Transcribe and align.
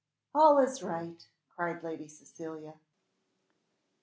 "All 0.33 0.57
is 0.57 0.81
right!" 0.81 1.23
cried 1.55 1.83
Lady 1.83 2.07
Cecilia. 2.07 2.73